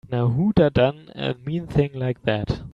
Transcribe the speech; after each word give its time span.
Now 0.11 0.29
who'da 0.29 0.71
done 0.71 1.11
a 1.13 1.35
mean 1.45 1.67
thing 1.67 1.91
like 1.93 2.23
that? 2.23 2.61